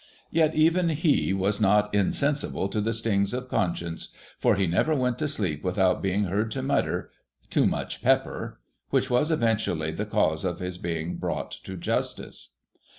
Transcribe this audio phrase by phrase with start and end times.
[0.31, 5.19] Yet even he was not insensible to the stings of conscience, for he never went
[5.19, 7.11] to sleep without being heard to mutter,'
[7.51, 8.59] Too much pepper!'
[8.89, 12.53] which was eventually the cause of his being brought to justice.